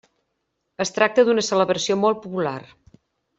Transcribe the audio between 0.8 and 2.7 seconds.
Es tracta d'una celebració molt popular.